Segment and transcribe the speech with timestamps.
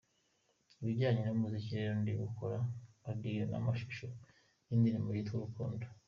[0.81, 2.57] Ibijyanye n'umuziki rero ndi gukora
[3.09, 4.05] audio n'amashusho
[4.69, 5.87] y'indirimbo yitwa 'Urukundo'.